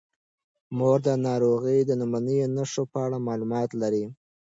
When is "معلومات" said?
3.27-3.69